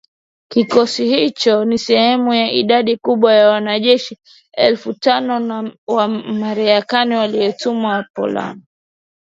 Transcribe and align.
Kikosi 0.51 1.05
hicho 1.07 1.65
ni 1.65 1.77
sehemu 1.77 2.33
ya 2.33 2.51
idadi 2.51 2.97
kubwa 2.97 3.33
ya 3.33 3.49
wanajeshi 3.49 4.17
elfu 4.53 4.93
tano 4.93 5.71
wa 5.87 6.07
Marekani 6.07 7.15
waliotumwa 7.15 8.05
Poland 8.13 8.61